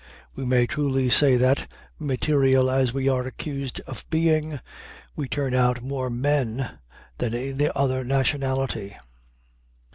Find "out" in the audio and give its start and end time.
5.53-5.83